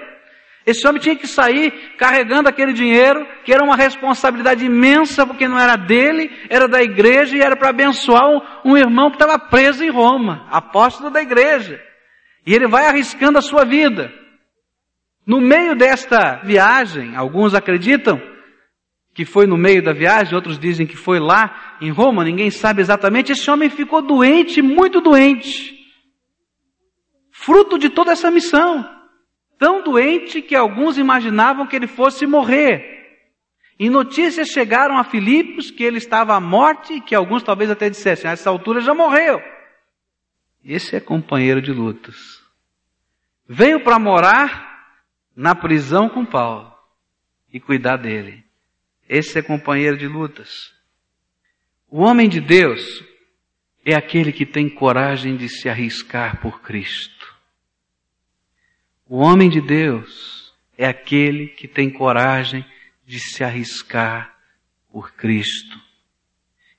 Esse 0.67 0.87
homem 0.87 1.01
tinha 1.01 1.17
que 1.17 1.27
sair 1.27 1.73
carregando 1.97 2.49
aquele 2.49 2.75
dinheiro, 2.75 3.27
que 3.45 3.53
era 3.53 3.65
uma 3.65 3.77
responsabilidade 3.77 4.65
imensa, 4.65 5.27
porque 5.27 5.49
não 5.49 5.59
era 5.59 5.75
dele, 5.75 6.31
era 6.51 6.69
da 6.69 6.83
igreja 6.83 7.35
e 7.35 7.41
era 7.41 7.57
para 7.57 7.71
abençoar 7.71 8.63
um, 8.63 8.77
irmão 8.77 9.09
que 9.09 9.17
estava 9.17 9.39
preso 9.39 9.83
em 9.83 9.91
Roma, 9.91 10.47
apóstolo 10.51 11.09
da 11.09 11.23
igreja. 11.23 11.81
E 12.47 12.55
ele 12.55 12.67
vai 12.67 12.87
arriscando 12.87 13.39
a 13.39 13.43
sua 13.43 13.65
vida. 13.65 14.13
No 15.27 15.41
meio 15.41 15.77
desta 15.77 16.37
viagem, 16.43 17.15
alguns 17.15 17.55
acreditam 17.55 18.21
que 19.13 19.25
foi 19.25 19.47
no 19.47 19.57
meio 19.57 19.83
da 19.83 19.93
viagem, 19.93 20.35
outros 20.35 20.59
dizem 20.59 20.87
que 20.87 20.97
foi 20.97 21.19
lá 21.19 21.77
em 21.81 21.91
Roma, 21.91 22.25
ninguém 22.25 22.51
sabe 22.51 22.81
exatamente. 22.81 23.33
Esse 23.33 23.51
homem 23.51 23.69
ficou 23.69 24.01
doente, 24.01 24.63
muito 24.63 25.01
doente. 25.01 25.79
Fruto 27.31 27.79
de 27.79 27.91
toda 27.91 28.13
essa 28.13 28.31
missão. 28.31 28.89
Tão 29.59 29.83
doente 29.83 30.41
que 30.41 30.55
alguns 30.55 30.97
imaginavam 30.97 31.67
que 31.67 31.77
ele 31.77 31.87
fosse 31.87 32.27
morrer. 32.27 33.01
E 33.79 33.91
notícias 33.91 34.49
chegaram 34.49 34.97
a 34.99 35.05
Filipos 35.05 35.71
que 35.71 35.83
ele 35.83 35.99
estava 35.99 36.35
à 36.35 36.41
morte 36.41 36.95
e 36.95 37.01
que 37.01 37.15
alguns 37.15 37.43
talvez 37.43 37.71
até 37.71 37.91
dissessem, 37.91 38.29
a 38.29 38.33
essa 38.33 38.51
altura 38.51 38.81
já 38.81 38.95
morreu. 38.95 39.41
Esse 40.65 40.97
é 40.97 41.01
companheiro 41.01 41.61
de 41.61 41.73
lutas. 41.73 42.17
Veio 43.49 43.83
para 43.83 43.99
morar 43.99 44.70
na 45.41 45.55
prisão 45.55 46.07
com 46.07 46.23
Paulo 46.23 46.71
e 47.51 47.59
cuidar 47.59 47.97
dele. 47.97 48.45
Esse 49.09 49.39
é 49.39 49.43
companheiro 49.43 49.97
de 49.97 50.07
lutas. 50.07 50.71
O 51.89 52.03
homem 52.03 52.29
de 52.29 52.43
Deus 52.43 53.03
é 53.83 53.95
aquele 53.95 54.33
que 54.33 54.45
tem 54.45 54.69
coragem 54.69 55.39
de 55.39 55.49
se 55.49 55.67
arriscar 55.67 56.43
por 56.43 56.61
Cristo. 56.61 57.35
O 59.09 59.17
homem 59.17 59.49
de 59.49 59.63
Deus 59.63 60.53
é 60.77 60.87
aquele 60.87 61.47
que 61.47 61.67
tem 61.67 61.89
coragem 61.89 62.63
de 63.07 63.19
se 63.19 63.43
arriscar 63.43 64.37
por 64.93 65.15
Cristo. 65.15 65.81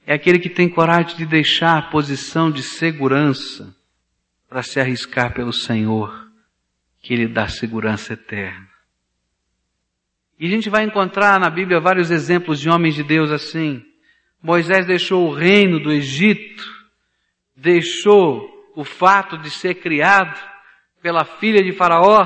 É 0.06 0.14
aquele 0.14 0.38
que 0.38 0.52
tem 0.52 0.70
coragem 0.70 1.18
de 1.18 1.26
deixar 1.26 1.80
a 1.80 1.90
posição 1.90 2.52
de 2.52 2.62
segurança 2.62 3.76
para 4.48 4.62
se 4.62 4.80
arriscar 4.80 5.34
pelo 5.34 5.52
Senhor, 5.52 6.31
que 7.02 7.16
lhe 7.16 7.28
dá 7.28 7.48
segurança 7.48 8.14
eterna. 8.14 8.70
E 10.40 10.48
a 10.48 10.50
gente 10.50 10.70
vai 10.70 10.84
encontrar 10.84 11.40
na 11.40 11.50
Bíblia 11.50 11.80
vários 11.80 12.10
exemplos 12.10 12.60
de 12.60 12.70
homens 12.70 12.96
de 12.96 13.04
Deus 13.04 13.32
assim. 13.32 13.84
Moisés 14.42 14.88
deixou 14.88 15.28
o 15.28 15.34
reino 15.34 15.80
do 15.80 15.92
Egito, 15.92 16.64
deixou 17.56 18.50
o 18.76 18.84
fato 18.84 19.38
de 19.38 19.50
ser 19.50 19.76
criado 19.76 20.40
pela 21.02 21.26
filha 21.26 21.64
de 21.64 21.72
Faraó, 21.72 22.26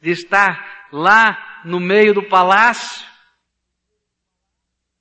de 0.00 0.10
estar 0.10 0.88
lá 0.92 1.62
no 1.64 1.80
meio 1.80 2.14
do 2.14 2.22
palácio, 2.28 3.04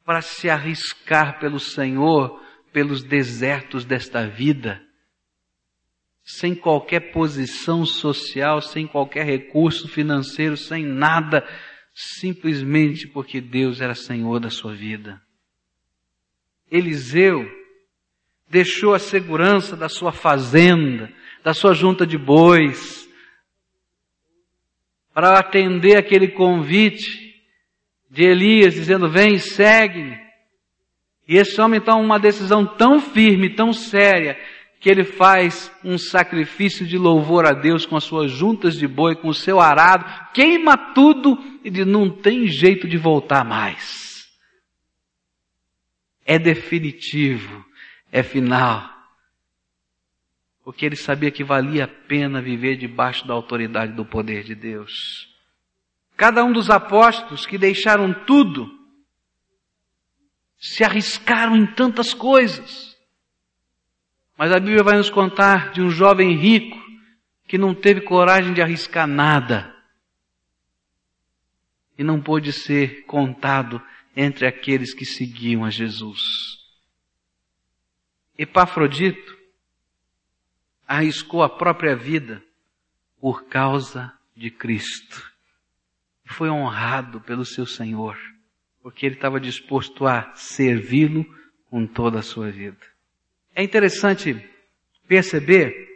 para 0.06 0.22
se 0.22 0.50
arriscar 0.50 1.40
pelo 1.40 1.60
Senhor, 1.60 2.42
pelos 2.72 3.04
desertos 3.04 3.86
desta 3.86 4.28
vida, 4.28 4.82
sem 6.24 6.56
qualquer 6.56 7.12
posição 7.12 7.86
social, 7.86 8.62
sem 8.62 8.88
qualquer 8.88 9.26
recurso 9.26 9.88
financeiro, 9.88 10.56
sem 10.56 10.84
nada, 10.86 11.46
simplesmente 11.94 13.08
porque 13.08 13.42
Deus 13.42 13.82
era 13.82 13.94
Senhor 13.94 14.40
da 14.40 14.50
sua 14.50 14.74
vida. 14.74 15.22
Eliseu 16.72 17.46
deixou 18.50 18.94
a 18.94 19.00
segurança 19.00 19.76
da 19.76 19.90
sua 19.90 20.12
fazenda, 20.12 21.12
da 21.44 21.54
sua 21.54 21.74
junta 21.74 22.06
de 22.06 22.18
bois, 22.18 23.08
para 25.14 25.38
atender 25.38 25.98
aquele 25.98 26.30
convite 26.30 27.34
de 28.10 28.24
Elias 28.24 28.74
dizendo: 28.74 29.10
Vem, 29.10 29.38
segue-me. 29.38 30.24
E 31.28 31.38
esse 31.38 31.60
homem 31.60 31.80
toma 31.80 32.00
uma 32.00 32.20
decisão 32.20 32.66
tão 32.66 33.00
firme, 33.00 33.56
tão 33.56 33.72
séria, 33.72 34.38
que 34.84 34.90
ele 34.90 35.06
faz 35.06 35.72
um 35.82 35.98
sacrifício 35.98 36.86
de 36.86 36.98
louvor 36.98 37.46
a 37.46 37.54
Deus 37.54 37.86
com 37.86 37.96
as 37.96 38.04
suas 38.04 38.30
juntas 38.30 38.78
de 38.78 38.86
boi, 38.86 39.16
com 39.16 39.30
o 39.30 39.34
seu 39.34 39.62
arado, 39.62 40.34
queima 40.34 40.76
tudo 40.94 41.38
e 41.64 41.70
diz: 41.70 41.88
não 41.88 42.10
tem 42.10 42.48
jeito 42.48 42.86
de 42.86 42.98
voltar 42.98 43.46
mais. 43.46 44.30
É 46.26 46.38
definitivo, 46.38 47.66
é 48.12 48.22
final. 48.22 48.92
Porque 50.66 50.86
ele 50.86 50.98
sabia 50.98 51.32
que 51.32 51.46
valia 51.46 51.86
a 51.86 51.88
pena 51.88 52.42
viver 52.42 52.76
debaixo 52.76 53.26
da 53.26 53.34
autoridade 53.34 53.94
do 53.94 54.04
poder 54.04 54.44
de 54.44 54.54
Deus. 54.54 55.30
Cada 56.18 56.44
um 56.44 56.52
dos 56.52 56.70
apóstolos 56.70 57.46
que 57.46 57.58
deixaram 57.58 58.14
tudo, 58.26 58.70
se 60.60 60.84
arriscaram 60.84 61.56
em 61.56 61.66
tantas 61.68 62.14
coisas 62.14 62.93
mas 64.38 64.52
a 64.52 64.60
Bíblia 64.60 64.84
vai 64.84 64.98
nos 64.98 65.10
contar 65.10 65.72
de 65.72 65.82
um 65.82 65.90
jovem 65.90 66.36
rico 66.36 66.82
que 67.48 67.58
não 67.58 67.74
teve 67.74 68.02
coragem 68.02 68.54
de 68.54 68.62
arriscar 68.62 69.08
nada 69.08 69.74
e 71.98 72.04
não 72.04 72.22
pôde 72.22 72.52
ser 72.52 73.06
contado 73.06 73.82
entre 74.16 74.48
aqueles 74.48 74.94
que 74.94 75.06
seguiam 75.06 75.64
a 75.64 75.70
Jesus. 75.70 76.58
Epafrodito 78.38 79.38
arriscou 80.88 81.44
a 81.44 81.50
própria 81.50 81.96
vida 81.96 82.44
por 83.20 83.46
causa 83.46 84.12
de 84.36 84.50
Cristo. 84.50 85.32
Foi 86.26 86.50
honrado 86.50 87.22
pelo 87.22 87.46
seu 87.46 87.66
Senhor, 87.66 88.18
porque 88.82 89.06
ele 89.06 89.16
estava 89.16 89.40
disposto 89.40 90.08
a 90.08 90.34
servi-lo 90.36 91.26
com 91.70 91.86
toda 91.86 92.20
a 92.20 92.24
sua 92.24 92.50
vida. 92.50 92.93
É 93.56 93.64
interessante 93.64 94.36
perceber 95.08 95.88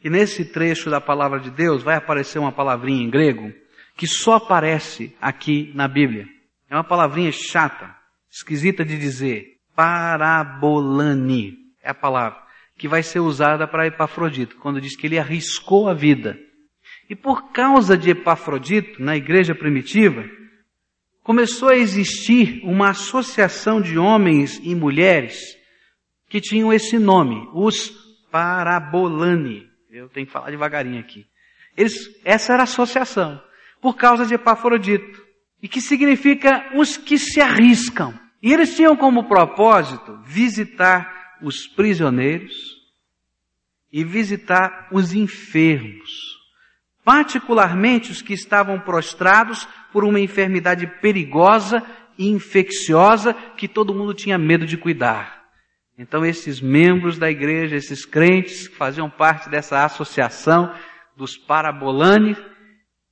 que 0.00 0.10
nesse 0.10 0.44
trecho 0.44 0.90
da 0.90 1.00
palavra 1.00 1.38
de 1.38 1.50
Deus 1.50 1.82
vai 1.82 1.96
aparecer 1.96 2.38
uma 2.38 2.52
palavrinha 2.52 3.04
em 3.04 3.10
grego 3.10 3.52
que 3.96 4.06
só 4.06 4.34
aparece 4.34 5.14
aqui 5.20 5.70
na 5.74 5.86
Bíblia. 5.86 6.26
É 6.68 6.74
uma 6.74 6.84
palavrinha 6.84 7.30
chata, 7.30 7.94
esquisita 8.30 8.84
de 8.84 8.96
dizer. 8.96 9.58
Parabolani 9.76 11.56
é 11.82 11.90
a 11.90 11.94
palavra 11.94 12.40
que 12.76 12.88
vai 12.88 13.02
ser 13.02 13.20
usada 13.20 13.68
para 13.68 13.86
Epafrodito, 13.86 14.56
quando 14.56 14.80
diz 14.80 14.96
que 14.96 15.06
ele 15.06 15.18
arriscou 15.18 15.86
a 15.86 15.92
vida. 15.92 16.38
E 17.10 17.14
por 17.14 17.52
causa 17.52 17.94
de 17.94 18.08
Epafrodito, 18.08 19.02
na 19.02 19.16
igreja 19.16 19.54
primitiva, 19.54 20.24
começou 21.22 21.68
a 21.68 21.76
existir 21.76 22.62
uma 22.64 22.88
associação 22.88 23.82
de 23.82 23.98
homens 23.98 24.58
e 24.64 24.74
mulheres 24.74 25.59
que 26.30 26.40
tinham 26.40 26.72
esse 26.72 26.96
nome, 26.96 27.50
os 27.52 27.90
Parabolani. 28.30 29.68
Eu 29.90 30.08
tenho 30.08 30.26
que 30.26 30.32
falar 30.32 30.50
devagarinho 30.50 31.00
aqui. 31.00 31.26
Eles, 31.76 31.92
essa 32.24 32.52
era 32.52 32.62
a 32.62 32.64
associação, 32.64 33.42
por 33.80 33.96
causa 33.96 34.24
de 34.24 34.34
Epafrodito, 34.34 35.20
e 35.60 35.66
que 35.66 35.80
significa 35.80 36.70
os 36.76 36.96
que 36.96 37.18
se 37.18 37.40
arriscam. 37.40 38.14
E 38.40 38.52
eles 38.52 38.76
tinham 38.76 38.96
como 38.96 39.28
propósito 39.28 40.18
visitar 40.24 41.36
os 41.42 41.66
prisioneiros 41.66 42.54
e 43.92 44.04
visitar 44.04 44.88
os 44.92 45.12
enfermos, 45.12 46.38
particularmente 47.04 48.12
os 48.12 48.22
que 48.22 48.32
estavam 48.32 48.78
prostrados 48.78 49.66
por 49.92 50.04
uma 50.04 50.20
enfermidade 50.20 50.86
perigosa 51.02 51.82
e 52.16 52.28
infecciosa 52.28 53.34
que 53.56 53.66
todo 53.66 53.94
mundo 53.94 54.14
tinha 54.14 54.38
medo 54.38 54.64
de 54.64 54.76
cuidar. 54.76 55.39
Então 56.00 56.24
esses 56.24 56.62
membros 56.62 57.18
da 57.18 57.30
igreja, 57.30 57.76
esses 57.76 58.06
crentes 58.06 58.66
que 58.66 58.74
faziam 58.74 59.10
parte 59.10 59.50
dessa 59.50 59.84
associação 59.84 60.74
dos 61.14 61.36
parabolanes, 61.36 62.38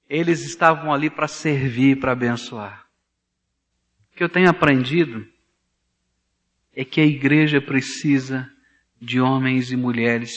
eles 0.09 0.43
estavam 0.43 0.91
ali 0.91 1.11
para 1.11 1.29
servir, 1.29 2.01
para 2.01 2.13
abençoar. 2.13 2.87
O 4.11 4.17
que 4.17 4.25
eu 4.25 4.29
tenho 4.31 4.49
aprendido 4.49 5.29
é 6.75 6.83
que 6.83 6.99
a 6.99 7.05
igreja 7.05 7.61
precisa 7.61 8.51
de 8.99 9.21
homens 9.21 9.71
e 9.71 9.77
mulheres 9.77 10.33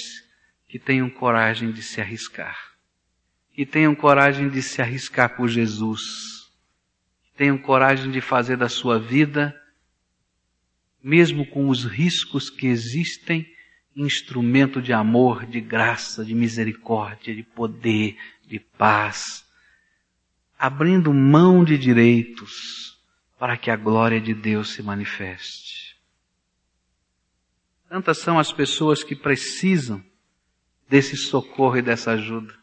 que 0.68 0.78
tenham 0.78 1.10
coragem 1.10 1.72
de 1.72 1.82
se 1.82 2.02
arriscar. 2.02 2.74
Que 3.54 3.66
tenham 3.66 3.96
coragem 3.96 4.50
de 4.50 4.62
se 4.62 4.82
arriscar 4.82 5.38
por 5.38 5.48
Jesus. 5.48 6.52
Que 7.24 7.32
tenham 7.38 7.58
coragem 7.58 8.12
de 8.12 8.20
fazer 8.20 8.58
da 8.58 8.68
sua 8.68 9.00
vida 9.00 9.58
mesmo 11.04 11.46
com 11.46 11.70
os 11.70 11.84
riscos 11.84 12.50
que 12.50 12.68
existem, 12.68 13.48
instrumento 13.96 14.82
de 14.82 14.94
amor, 14.94 15.46
de 15.46 15.60
graça, 15.60 16.24
de 16.24 16.34
misericórdia, 16.34 17.36
de 17.36 17.44
poder, 17.44 18.18
de 18.46 18.60
paz, 18.60 19.46
abrindo 20.58 21.14
mão 21.14 21.64
de 21.64 21.78
direitos 21.78 23.00
para 23.38 23.58
que 23.58 23.72
a 23.72 23.76
glória 23.76 24.22
de 24.22 24.34
Deus 24.34 24.70
se 24.70 24.84
manifeste. 24.84 25.98
Tantas 27.90 28.20
são 28.20 28.40
as 28.40 28.54
pessoas 28.54 29.04
que 29.04 29.16
precisam 29.16 30.02
desse 30.88 31.18
socorro 31.18 31.78
e 31.78 31.82
dessa 31.82 32.12
ajuda. 32.12 32.54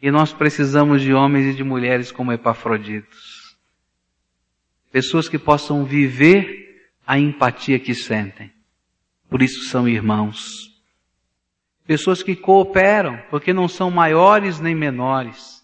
E 0.00 0.10
nós 0.10 0.32
precisamos 0.32 1.02
de 1.02 1.12
homens 1.12 1.52
e 1.52 1.56
de 1.56 1.62
mulheres 1.62 2.10
como 2.10 2.32
Epafroditos. 2.32 3.56
Pessoas 4.90 5.28
que 5.28 5.38
possam 5.38 5.84
viver 5.84 6.71
a 7.06 7.18
empatia 7.18 7.78
que 7.78 7.94
sentem. 7.94 8.52
Por 9.28 9.42
isso 9.42 9.64
são 9.64 9.88
irmãos. 9.88 10.70
Pessoas 11.86 12.22
que 12.22 12.36
cooperam, 12.36 13.18
porque 13.30 13.52
não 13.52 13.66
são 13.66 13.90
maiores 13.90 14.60
nem 14.60 14.74
menores. 14.74 15.62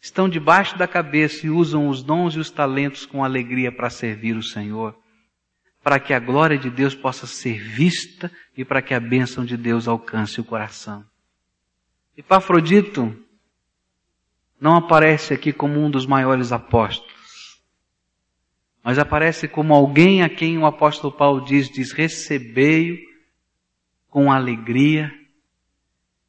Estão 0.00 0.28
debaixo 0.28 0.76
da 0.78 0.88
cabeça 0.88 1.46
e 1.46 1.50
usam 1.50 1.88
os 1.88 2.02
dons 2.02 2.34
e 2.34 2.38
os 2.38 2.50
talentos 2.50 3.06
com 3.06 3.22
alegria 3.22 3.70
para 3.70 3.90
servir 3.90 4.36
o 4.36 4.42
Senhor. 4.42 4.98
Para 5.82 6.00
que 6.00 6.12
a 6.12 6.18
glória 6.18 6.58
de 6.58 6.70
Deus 6.70 6.94
possa 6.94 7.26
ser 7.26 7.58
vista 7.58 8.30
e 8.56 8.64
para 8.64 8.82
que 8.82 8.94
a 8.94 9.00
bênção 9.00 9.44
de 9.44 9.56
Deus 9.56 9.86
alcance 9.86 10.40
o 10.40 10.44
coração. 10.44 11.04
Epafrodito 12.16 13.16
não 14.60 14.76
aparece 14.76 15.32
aqui 15.32 15.52
como 15.52 15.80
um 15.80 15.90
dos 15.90 16.04
maiores 16.04 16.52
apóstolos 16.52 17.19
mas 18.82 18.98
aparece 18.98 19.46
como 19.46 19.74
alguém 19.74 20.22
a 20.22 20.28
quem 20.28 20.58
o 20.58 20.66
apóstolo 20.66 21.12
Paulo 21.12 21.44
diz, 21.44 21.68
diz, 21.68 21.92
recebei-o 21.92 22.98
com 24.08 24.32
alegria 24.32 25.12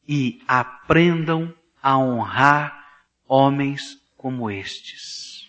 e 0.08 0.42
aprendam 0.48 1.54
a 1.82 1.98
honrar 1.98 2.86
homens 3.28 3.98
como 4.18 4.52
estes. 4.52 5.48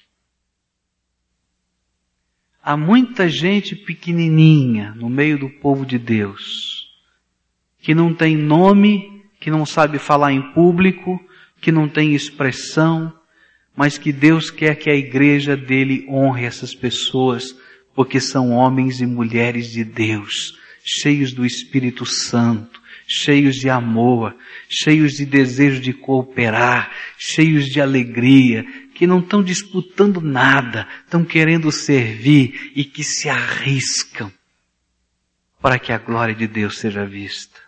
Há 2.63 2.77
muita 2.77 3.29
gente 3.29 3.75
pequenininha 3.75 4.95
no 4.95 5.11
meio 5.11 5.37
do 5.37 5.51
povo 5.51 5.85
de 5.85 5.99
Deus, 5.99 6.89
que 7.81 7.93
não 7.93 8.15
tem 8.15 8.37
nome, 8.37 9.25
que 9.41 9.51
não 9.51 9.67
sabe 9.67 9.99
falar 9.99 10.33
em 10.33 10.53
público, 10.53 11.21
que 11.61 11.73
não 11.73 11.89
tem 11.89 12.15
expressão, 12.15 13.13
mas 13.77 13.99
que 13.99 14.13
Deus 14.13 14.51
quer 14.51 14.77
que 14.77 14.91
a 14.91 14.95
igreja 14.95 15.57
dele 15.57 16.07
honre 16.09 16.45
essas 16.45 16.75
pessoas, 16.75 17.57
porque 17.95 18.21
são 18.21 18.51
homens 18.51 19.01
e 19.01 19.07
mulheres 19.07 19.71
de 19.71 19.85
Deus, 19.85 20.59
cheios 20.85 21.33
do 21.33 21.45
Espírito 21.45 22.05
Santo, 22.05 22.81
cheios 23.07 23.57
de 23.57 23.69
amor, 23.69 24.35
cheios 24.69 25.15
de 25.15 25.25
desejo 25.27 25.81
de 25.81 25.93
cooperar, 25.93 26.91
cheios 27.19 27.67
de 27.67 27.81
alegria, 27.81 28.65
que 28.95 29.07
não 29.07 29.21
estão 29.21 29.43
disputando 29.43 30.21
nada, 30.21 30.87
estão 31.05 31.25
querendo 31.25 31.71
servir 31.73 32.73
e 32.75 32.85
que 32.85 33.03
se 33.03 33.29
arriscam 33.29 34.33
para 35.61 35.79
que 35.79 35.93
a 35.93 35.99
glória 35.99 36.35
de 36.35 36.47
Deus 36.47 36.79
seja 36.79 37.07
vista. 37.07 37.62